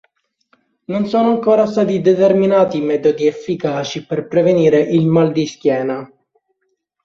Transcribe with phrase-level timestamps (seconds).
[0.85, 6.11] Non sono ancora stati determinati metodi efficaci per prevenire il mal di schiena.